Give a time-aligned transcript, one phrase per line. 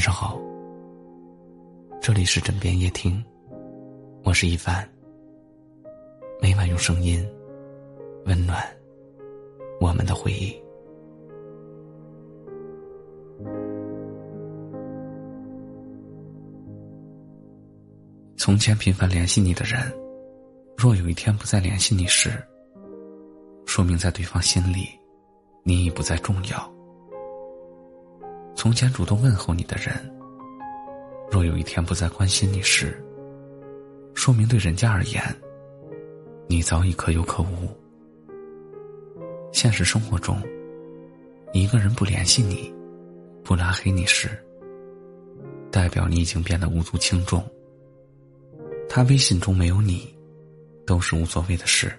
[0.00, 0.40] 晚上好，
[2.00, 3.22] 这里是枕边夜听，
[4.24, 4.88] 我是一凡。
[6.40, 7.22] 每晚用声音
[8.24, 8.66] 温暖
[9.78, 10.58] 我们的回忆。
[18.38, 19.78] 从前频繁联系你的人，
[20.78, 22.30] 若有一天不再联系你时，
[23.66, 24.88] 说明在对方心里，
[25.62, 26.79] 你已不再重要。
[28.60, 29.90] 从前主动问候你的人，
[31.30, 33.02] 若有一天不再关心你时，
[34.12, 35.24] 说明对人家而言，
[36.46, 37.74] 你早已可有可无。
[39.50, 40.38] 现实生活中，
[41.54, 42.70] 一个人不联系你，
[43.42, 44.28] 不拉黑你时，
[45.70, 47.42] 代表你已经变得无足轻重。
[48.90, 50.14] 他微信中没有你，
[50.84, 51.90] 都是无所谓的事。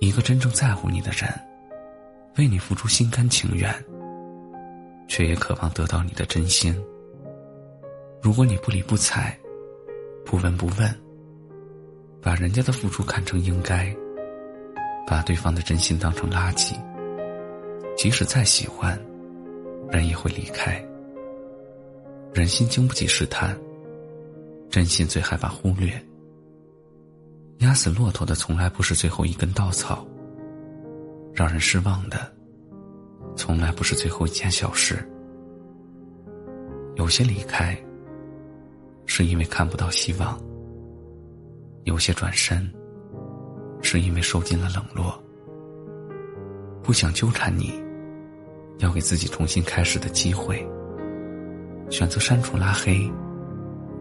[0.00, 1.28] 一个真正在乎你的人，
[2.38, 3.70] 为你付出心甘情愿。
[5.14, 6.76] 却也渴望得到你的真心。
[8.20, 9.38] 如果你不理不睬，
[10.24, 10.92] 不闻不问，
[12.20, 13.94] 把人家的付出看成应该，
[15.06, 16.74] 把对方的真心当成垃圾，
[17.96, 19.00] 即使再喜欢，
[19.88, 20.84] 人也会离开。
[22.32, 23.56] 人心经不起试探，
[24.68, 25.92] 真心最害怕忽略。
[27.58, 30.04] 压死骆驼的从来不是最后一根稻草，
[31.32, 32.34] 让人失望的。
[33.36, 34.98] 从来不是最后一件小事。
[36.96, 37.76] 有些离开，
[39.06, 40.38] 是因为看不到希望；
[41.84, 42.72] 有些转身，
[43.82, 45.20] 是因为受尽了冷落。
[46.82, 47.72] 不想纠缠你，
[48.78, 50.64] 要给自己重新开始的机会。
[51.90, 53.10] 选择删除拉黑，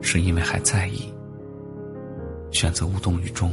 [0.00, 1.12] 是因为还在意；
[2.50, 3.52] 选择无动于衷，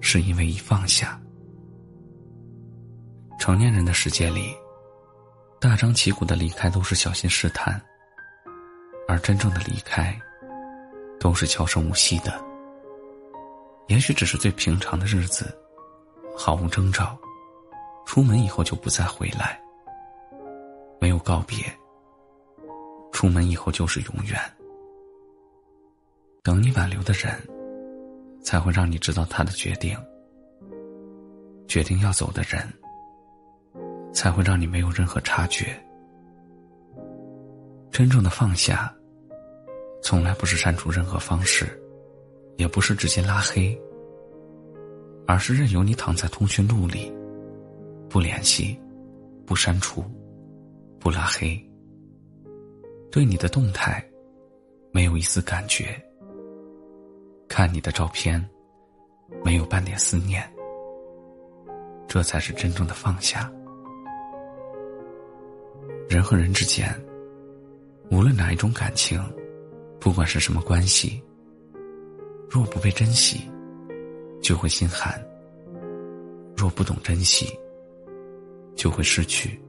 [0.00, 1.20] 是因为已放下。
[3.46, 4.52] 成年人的世界里，
[5.60, 7.80] 大张旗鼓的离开都是小心试探，
[9.06, 10.20] 而真正的离开，
[11.20, 12.44] 都是悄声无息的。
[13.86, 15.56] 也许只是最平常的日子，
[16.36, 17.16] 毫无征兆，
[18.04, 19.60] 出门以后就不再回来，
[21.00, 21.56] 没有告别，
[23.12, 24.40] 出门以后就是永远。
[26.42, 27.32] 等你挽留的人，
[28.42, 29.96] 才会让你知道他的决定。
[31.68, 32.68] 决定要走的人。
[34.16, 35.78] 才会让你没有任何察觉。
[37.90, 38.90] 真正的放下，
[40.02, 41.66] 从来不是删除任何方式，
[42.56, 43.78] 也不是直接拉黑，
[45.26, 47.12] 而是任由你躺在通讯录里，
[48.08, 48.80] 不联系，
[49.44, 50.02] 不删除，
[50.98, 51.62] 不拉黑，
[53.12, 54.02] 对你的动态
[54.92, 55.94] 没有一丝感觉，
[57.48, 58.42] 看你的照片
[59.44, 60.42] 没有半点思念，
[62.08, 63.52] 这才是真正的放下。
[66.16, 66.88] 人和人之间，
[68.10, 69.22] 无论哪一种感情，
[70.00, 71.22] 不管是什么关系，
[72.48, 73.42] 若不被珍惜，
[74.40, 75.12] 就会心寒；
[76.56, 77.46] 若不懂珍惜，
[78.74, 79.60] 就会失去。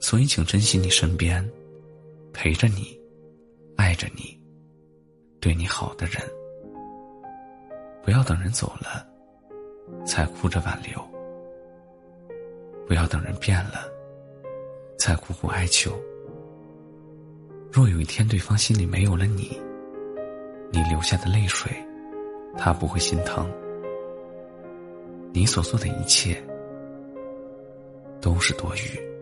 [0.00, 1.48] 所以，请珍惜你身边
[2.32, 3.00] 陪着你、
[3.76, 4.36] 爱着你、
[5.38, 6.20] 对你好的人，
[8.02, 9.06] 不要等人走了
[10.04, 11.00] 才哭着挽留，
[12.88, 13.93] 不要等人变了。
[14.98, 15.92] 在苦苦哀求。
[17.72, 19.60] 若有一天对方心里没有了你，
[20.72, 21.70] 你流下的泪水，
[22.56, 23.50] 他不会心疼。
[25.32, 26.40] 你所做的一切，
[28.20, 29.13] 都是多余。